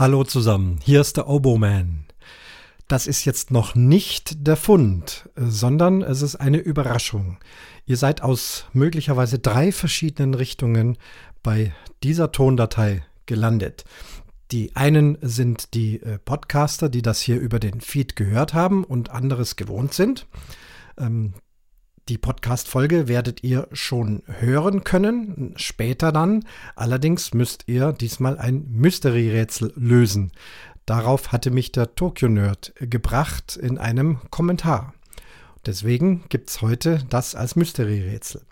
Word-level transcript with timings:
Hallo 0.00 0.24
zusammen, 0.24 0.78
hier 0.82 1.02
ist 1.02 1.18
der 1.18 1.28
Oboman. 1.28 2.06
Das 2.88 3.06
ist 3.06 3.26
jetzt 3.26 3.50
noch 3.50 3.74
nicht 3.74 4.46
der 4.46 4.56
Fund, 4.56 5.28
sondern 5.36 6.00
es 6.00 6.22
ist 6.22 6.36
eine 6.36 6.56
Überraschung. 6.56 7.36
Ihr 7.84 7.98
seid 7.98 8.22
aus 8.22 8.64
möglicherweise 8.72 9.40
drei 9.40 9.72
verschiedenen 9.72 10.32
Richtungen 10.32 10.96
bei 11.42 11.74
dieser 12.02 12.32
Tondatei 12.32 13.04
gelandet. 13.26 13.84
Die 14.52 14.74
einen 14.74 15.18
sind 15.20 15.74
die 15.74 16.00
äh, 16.00 16.18
Podcaster, 16.18 16.88
die 16.88 17.02
das 17.02 17.20
hier 17.20 17.38
über 17.38 17.58
den 17.60 17.82
Feed 17.82 18.16
gehört 18.16 18.54
haben 18.54 18.84
und 18.84 19.10
anderes 19.10 19.56
gewohnt 19.56 19.92
sind. 19.92 20.26
Die 22.08 22.18
Podcast-Folge 22.18 23.06
werdet 23.06 23.44
ihr 23.44 23.68
schon 23.72 24.22
hören 24.26 24.82
können, 24.82 25.52
später 25.56 26.10
dann. 26.10 26.44
Allerdings 26.74 27.34
müsst 27.34 27.64
ihr 27.66 27.92
diesmal 27.92 28.38
ein 28.38 28.66
Mystery-Rätsel 28.72 29.72
lösen. 29.76 30.32
Darauf 30.86 31.30
hatte 31.30 31.50
mich 31.50 31.70
der 31.70 31.94
Tokyo 31.94 32.28
Nerd 32.28 32.72
gebracht 32.80 33.56
in 33.56 33.78
einem 33.78 34.18
Kommentar. 34.30 34.94
Deswegen 35.66 36.24
gibt 36.28 36.50
es 36.50 36.62
heute 36.62 37.04
das 37.10 37.34
als 37.34 37.54
Mystery-Rätsel. 37.54 38.42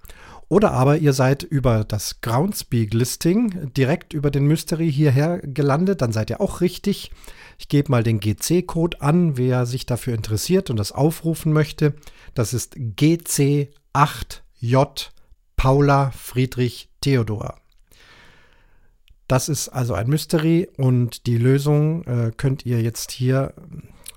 Oder 0.49 0.73
aber 0.73 0.97
ihr 0.97 1.13
seid 1.13 1.43
über 1.43 1.85
das 1.85 2.23
Groundspeak-Listing 2.23 3.75
direkt 3.75 4.15
über 4.15 4.31
den 4.31 4.47
Mystery 4.47 4.91
hierher 4.91 5.41
gelandet, 5.41 6.01
dann 6.01 6.13
seid 6.13 6.31
ihr 6.31 6.41
auch 6.41 6.63
richtig. 6.63 7.11
Ich 7.59 7.69
gebe 7.69 7.91
mal 7.91 8.03
den 8.03 8.19
GC-Code 8.19 9.03
an, 9.03 9.37
wer 9.37 9.67
sich 9.67 9.85
dafür 9.85 10.15
interessiert 10.15 10.71
und 10.71 10.79
das 10.79 10.93
aufrufen 10.93 11.53
möchte. 11.53 11.93
Das 12.35 12.55
ist 12.55 12.77
GC8J 12.77 15.11
Paula 15.57 16.11
Friedrich 16.13 16.89
Theodor. 17.03 17.61
Das 19.27 19.51
ist 19.51 19.69
also 19.69 19.93
ein 19.93 20.09
Mystery 20.09 20.71
und 20.79 21.27
die 21.27 21.37
Lösung 21.37 22.05
äh, 22.05 22.33
könnt 22.35 22.65
ihr 22.65 22.81
jetzt 22.81 23.11
hier 23.11 23.53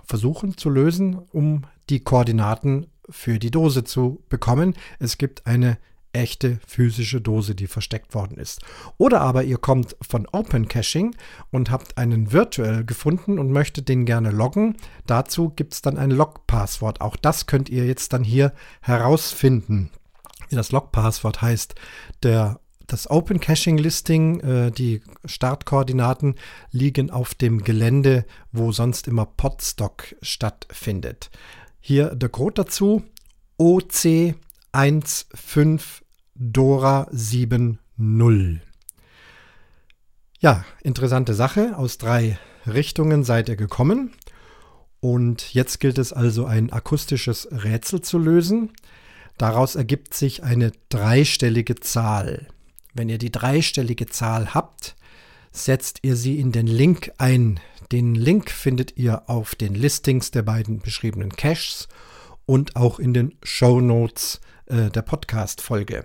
versuchen 0.06 0.58
zu 0.58 0.70
lösen, 0.70 1.20
um 1.32 1.64
die 1.90 2.02
Koordinaten 2.02 2.88
für 3.10 3.38
die 3.38 3.52
Dose 3.52 3.84
zu 3.84 4.24
bekommen. 4.30 4.76
Es 5.00 5.18
gibt 5.18 5.46
eine 5.46 5.78
echte 6.14 6.60
physische 6.68 7.22
Dose, 7.22 7.56
die 7.56 7.68
versteckt 7.68 8.14
worden 8.14 8.38
ist. 8.38 8.62
Oder 8.98 9.22
aber 9.22 9.44
ihr 9.44 9.58
kommt 9.58 9.96
von 10.02 10.28
Open 10.32 10.68
Caching 10.68 11.16
und 11.52 11.72
habt 11.72 11.98
einen 11.98 12.32
virtuell 12.32 12.84
gefunden 12.84 13.40
und 13.40 13.52
möchtet 13.52 13.90
den 13.90 14.06
gerne 14.06 14.32
loggen. 14.32 14.78
Dazu 15.06 15.50
gibt 15.50 15.74
es 15.74 15.82
dann 15.82 15.98
ein 15.98 16.12
Log-Passwort. 16.12 17.02
Auch 17.02 17.16
das 17.16 17.46
könnt 17.48 17.70
ihr 17.70 17.86
jetzt 17.86 18.14
dann 18.14 18.24
hier 18.24 18.54
herausfinden. 18.82 19.90
Wie 20.50 20.56
das 20.56 20.72
Log-Passwort 20.72 21.42
heißt, 21.42 21.76
der 22.24 22.60
das 22.88 23.10
Open 23.10 23.40
Caching 23.40 23.78
Listing, 23.78 24.42
äh, 24.42 24.72
die 24.72 25.02
Startkoordinaten 25.24 26.36
liegen 26.72 27.10
auf 27.10 27.34
dem 27.36 27.64
Gelände, 27.64 28.26
wo 28.52 28.74
sonst 28.74 29.08
immer 29.08 29.26
Podstock 29.26 30.14
stattfindet. 30.22 31.30
Hier 31.80 32.14
der 32.16 32.28
Code 32.28 32.56
dazu: 32.56 33.04
OC 33.58 34.36
15 34.74 35.80
Dora 36.36 37.10
7.0. 37.12 38.60
Ja, 40.40 40.66
interessante 40.82 41.34
Sache. 41.34 41.78
Aus 41.78 41.98
drei 41.98 42.40
Richtungen 42.66 43.24
seid 43.24 43.50
ihr 43.50 43.58
gekommen. 43.58 44.14
Und 45.02 45.54
jetzt 45.54 45.80
gilt 45.80 45.98
es 45.98 46.14
also 46.14 46.46
ein 46.46 46.72
akustisches 46.72 47.50
Rätsel 47.52 48.02
zu 48.02 48.18
lösen. 48.18 48.72
Daraus 49.38 49.76
ergibt 49.76 50.14
sich 50.14 50.44
eine 50.44 50.72
dreistellige 50.90 51.76
Zahl. 51.76 52.48
Wenn 52.94 53.10
ihr 53.10 53.18
die 53.18 53.32
dreistellige 53.32 54.06
Zahl 54.06 54.54
habt, 54.54 54.96
setzt 55.52 56.00
ihr 56.04 56.16
sie 56.16 56.40
in 56.40 56.52
den 56.52 56.68
Link 56.68 57.12
ein. 57.18 57.60
Den 57.92 58.16
Link 58.16 58.50
findet 58.50 58.98
ihr 58.98 59.30
auf 59.30 59.56
den 59.56 59.76
Listings 59.76 60.32
der 60.32 60.44
beiden 60.44 60.80
beschriebenen 60.80 61.32
Caches 61.34 61.90
und 62.52 62.76
auch 62.76 63.00
in 63.00 63.14
den 63.14 63.38
Show 63.44 63.80
Notes 63.80 64.42
äh, 64.66 64.90
der 64.90 65.04
Podcast-Folge. 65.04 66.04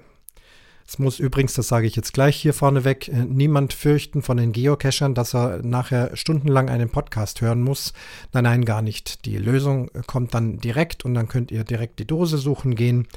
Es 0.86 1.00
muss 1.00 1.18
übrigens, 1.18 1.54
das 1.54 1.66
sage 1.66 1.88
ich 1.88 1.96
jetzt 1.96 2.12
gleich 2.12 2.36
hier 2.36 2.54
vorneweg, 2.54 3.08
äh, 3.08 3.24
niemand 3.24 3.72
fürchten 3.72 4.22
von 4.22 4.36
den 4.36 4.52
Geocachern, 4.52 5.16
dass 5.16 5.34
er 5.34 5.60
nachher 5.64 6.16
stundenlang 6.16 6.70
einen 6.70 6.88
Podcast 6.88 7.40
hören 7.40 7.62
muss. 7.62 7.94
Nein, 8.32 8.44
nein, 8.44 8.64
gar 8.64 8.80
nicht. 8.80 9.24
Die 9.24 9.38
Lösung 9.38 9.88
äh, 9.88 10.02
kommt 10.06 10.34
dann 10.34 10.58
direkt 10.58 11.04
und 11.04 11.14
dann 11.14 11.26
könnt 11.26 11.50
ihr 11.50 11.64
direkt 11.64 11.98
die 11.98 12.06
Dose 12.06 12.38
suchen 12.38 12.76
gehen 12.76 13.08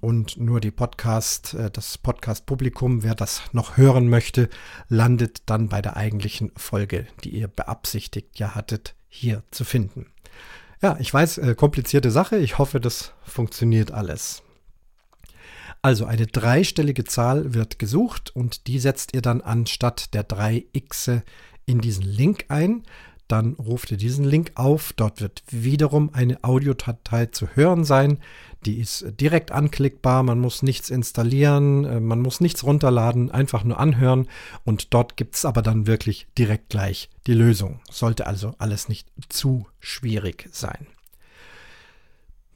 und 0.00 0.36
nur 0.36 0.60
die 0.60 0.70
Podcast, 0.70 1.54
äh, 1.54 1.72
das 1.72 1.98
Podcast-Publikum, 1.98 3.02
wer 3.02 3.16
das 3.16 3.42
noch 3.50 3.76
hören 3.76 4.08
möchte, 4.08 4.48
landet 4.88 5.42
dann 5.46 5.68
bei 5.68 5.82
der 5.82 5.96
eigentlichen 5.96 6.52
Folge, 6.56 7.08
die 7.24 7.30
ihr 7.30 7.48
beabsichtigt 7.48 8.38
ja 8.38 8.54
hattet, 8.54 8.94
hier 9.08 9.42
zu 9.50 9.64
finden. 9.64 10.06
Ja, 10.80 10.96
ich 11.00 11.12
weiß, 11.12 11.40
komplizierte 11.56 12.10
Sache. 12.10 12.38
Ich 12.38 12.58
hoffe, 12.58 12.80
das 12.80 13.12
funktioniert 13.22 13.90
alles. 13.90 14.42
Also 15.82 16.06
eine 16.06 16.26
dreistellige 16.26 17.04
Zahl 17.04 17.54
wird 17.54 17.78
gesucht 17.78 18.34
und 18.34 18.66
die 18.66 18.78
setzt 18.78 19.14
ihr 19.14 19.22
dann 19.22 19.40
anstatt 19.40 20.12
der 20.14 20.24
drei 20.24 20.66
x 20.72 21.10
in 21.66 21.80
diesen 21.80 22.04
Link 22.04 22.46
ein. 22.48 22.82
Dann 23.28 23.52
ruft 23.54 23.90
ihr 23.90 23.98
diesen 23.98 24.24
Link 24.24 24.52
auf. 24.54 24.94
Dort 24.94 25.20
wird 25.20 25.42
wiederum 25.50 26.10
eine 26.14 26.42
Audiodatei 26.42 27.26
zu 27.26 27.46
hören 27.54 27.84
sein. 27.84 28.18
Die 28.64 28.80
ist 28.80 29.06
direkt 29.20 29.52
anklickbar. 29.52 30.22
Man 30.22 30.40
muss 30.40 30.62
nichts 30.62 30.88
installieren, 30.88 31.84
äh, 31.84 32.00
man 32.00 32.20
muss 32.20 32.40
nichts 32.40 32.64
runterladen, 32.64 33.30
einfach 33.30 33.64
nur 33.64 33.78
anhören. 33.78 34.28
Und 34.64 34.94
dort 34.94 35.16
gibt 35.18 35.36
es 35.36 35.44
aber 35.44 35.60
dann 35.60 35.86
wirklich 35.86 36.26
direkt 36.38 36.70
gleich 36.70 37.10
die 37.26 37.34
Lösung. 37.34 37.80
Sollte 37.90 38.26
also 38.26 38.54
alles 38.58 38.88
nicht 38.88 39.08
zu 39.28 39.66
schwierig 39.78 40.48
sein. 40.50 40.86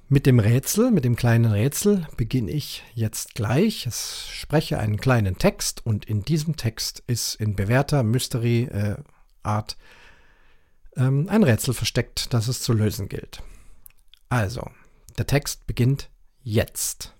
Mit 0.08 0.26
dem 0.26 0.40
Rätsel, 0.40 0.90
mit 0.90 1.04
dem 1.04 1.16
kleinen 1.16 1.50
Rätsel 1.50 2.06
beginne 2.18 2.50
ich 2.50 2.82
jetzt 2.94 3.34
gleich. 3.34 3.86
Ich 3.86 4.40
spreche 4.40 4.78
einen 4.78 4.98
kleinen 4.98 5.38
Text 5.38 5.86
und 5.86 6.04
in 6.04 6.22
diesem 6.22 6.56
Text 6.56 7.02
ist 7.06 7.34
in 7.36 7.56
bewährter 7.56 8.02
Mystery-Art 8.02 9.72
äh, 9.72 9.74
ähm, 10.96 11.28
ein 11.28 11.42
Rätsel 11.42 11.74
versteckt, 11.74 12.32
das 12.34 12.48
es 12.48 12.62
zu 12.62 12.72
lösen 12.72 13.08
gilt. 13.08 13.42
Also, 14.28 14.70
der 15.18 15.26
Text 15.26 15.66
beginnt 15.66 16.08
jetzt. 16.42 17.14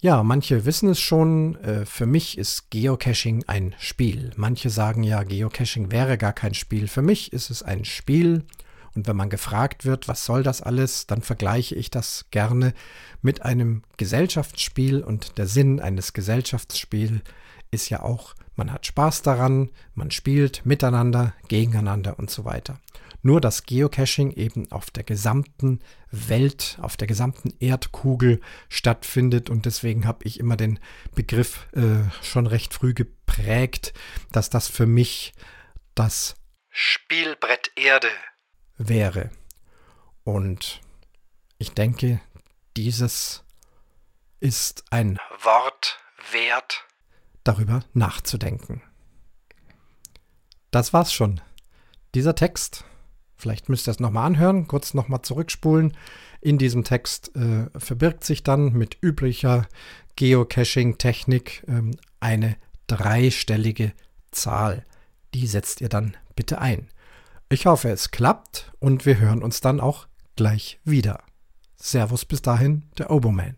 Ja, 0.00 0.22
manche 0.22 0.64
wissen 0.64 0.90
es 0.90 1.00
schon, 1.00 1.56
äh, 1.56 1.86
für 1.86 2.06
mich 2.06 2.38
ist 2.38 2.70
Geocaching 2.70 3.44
ein 3.46 3.74
Spiel. 3.78 4.32
Manche 4.36 4.70
sagen 4.70 5.02
ja, 5.02 5.22
Geocaching 5.22 5.90
wäre 5.90 6.18
gar 6.18 6.32
kein 6.32 6.54
Spiel. 6.54 6.86
Für 6.86 7.02
mich 7.02 7.32
ist 7.32 7.50
es 7.50 7.62
ein 7.62 7.84
Spiel 7.84 8.44
und 8.96 9.06
wenn 9.06 9.16
man 9.16 9.28
gefragt 9.28 9.84
wird, 9.84 10.08
was 10.08 10.24
soll 10.24 10.42
das 10.42 10.62
alles, 10.62 11.06
dann 11.06 11.20
vergleiche 11.20 11.74
ich 11.74 11.90
das 11.90 12.24
gerne 12.30 12.72
mit 13.20 13.42
einem 13.42 13.82
Gesellschaftsspiel. 13.98 15.02
Und 15.02 15.36
der 15.36 15.46
Sinn 15.46 15.80
eines 15.80 16.14
Gesellschaftsspiels 16.14 17.20
ist 17.70 17.90
ja 17.90 18.00
auch, 18.02 18.34
man 18.56 18.72
hat 18.72 18.86
Spaß 18.86 19.22
daran, 19.22 19.70
man 19.94 20.10
spielt 20.10 20.64
miteinander, 20.64 21.34
gegeneinander 21.48 22.18
und 22.18 22.30
so 22.30 22.44
weiter. 22.44 22.80
Nur 23.22 23.40
dass 23.40 23.64
Geocaching 23.64 24.32
eben 24.32 24.70
auf 24.72 24.90
der 24.90 25.04
gesamten 25.04 25.80
Welt, 26.10 26.78
auf 26.80 26.96
der 26.96 27.06
gesamten 27.06 27.52
Erdkugel 27.60 28.40
stattfindet 28.68 29.50
und 29.50 29.66
deswegen 29.66 30.06
habe 30.06 30.24
ich 30.24 30.40
immer 30.40 30.56
den 30.56 30.78
Begriff 31.14 31.66
äh, 31.72 32.08
schon 32.22 32.46
recht 32.46 32.72
früh 32.72 32.94
geprägt, 32.94 33.92
dass 34.32 34.50
das 34.50 34.68
für 34.68 34.86
mich 34.86 35.34
das 35.94 36.36
Spielbrett 36.70 37.72
Erde 37.76 38.08
wäre. 38.78 39.30
Und 40.24 40.80
ich 41.58 41.72
denke, 41.72 42.20
dieses 42.76 43.44
ist 44.40 44.84
ein 44.90 45.18
Wort 45.42 45.98
wert, 46.32 46.84
darüber 47.46 47.80
nachzudenken. 47.94 48.82
Das 50.70 50.92
war's 50.92 51.12
schon. 51.12 51.40
Dieser 52.14 52.34
Text, 52.34 52.84
vielleicht 53.36 53.68
müsst 53.68 53.88
ihr 53.88 53.92
es 53.92 54.00
nochmal 54.00 54.26
anhören, 54.26 54.68
kurz 54.68 54.94
nochmal 54.94 55.22
zurückspulen. 55.22 55.96
In 56.40 56.58
diesem 56.58 56.84
Text 56.84 57.34
äh, 57.36 57.68
verbirgt 57.78 58.24
sich 58.24 58.42
dann 58.42 58.72
mit 58.72 58.98
üblicher 59.02 59.66
Geocaching-Technik 60.16 61.64
ähm, 61.68 61.92
eine 62.20 62.56
dreistellige 62.86 63.92
Zahl. 64.30 64.84
Die 65.34 65.46
setzt 65.46 65.80
ihr 65.80 65.88
dann 65.88 66.16
bitte 66.34 66.60
ein. 66.60 66.88
Ich 67.48 67.66
hoffe, 67.66 67.90
es 67.90 68.10
klappt 68.10 68.72
und 68.80 69.06
wir 69.06 69.18
hören 69.18 69.42
uns 69.42 69.60
dann 69.60 69.80
auch 69.80 70.06
gleich 70.34 70.80
wieder. 70.84 71.22
Servus 71.76 72.24
bis 72.24 72.42
dahin, 72.42 72.84
der 72.98 73.10
Oboman. 73.10 73.56